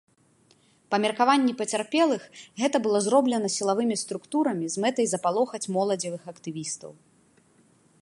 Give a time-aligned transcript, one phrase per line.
[0.93, 2.23] Па меркаванні пацярпелых,
[2.63, 6.91] гэта было зроблена сілавымі структурамі з мэтай запалохаць моладзевых актывістаў.